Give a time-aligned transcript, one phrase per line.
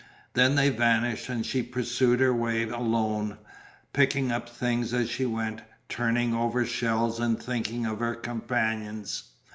[0.33, 3.37] Then they vanished and she pursued her way alone,
[3.93, 9.25] picking up things as she went, turning over shells and thinking of her companions.